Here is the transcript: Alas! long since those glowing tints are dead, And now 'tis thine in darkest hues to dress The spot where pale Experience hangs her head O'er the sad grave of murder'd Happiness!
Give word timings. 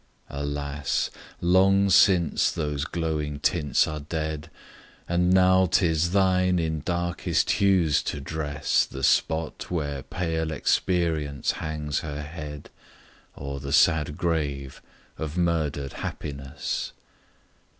Alas! 0.31 1.11
long 1.41 1.87
since 1.91 2.49
those 2.51 2.85
glowing 2.85 3.39
tints 3.39 3.87
are 3.87 3.99
dead, 3.99 4.49
And 5.07 5.31
now 5.31 5.67
'tis 5.67 6.09
thine 6.09 6.57
in 6.57 6.79
darkest 6.81 7.51
hues 7.51 8.01
to 8.05 8.19
dress 8.19 8.85
The 8.87 9.03
spot 9.03 9.69
where 9.69 10.01
pale 10.01 10.49
Experience 10.51 11.51
hangs 11.51 11.99
her 11.99 12.23
head 12.23 12.71
O'er 13.37 13.59
the 13.59 13.71
sad 13.71 14.17
grave 14.17 14.81
of 15.19 15.37
murder'd 15.37 15.93
Happiness! 15.93 16.93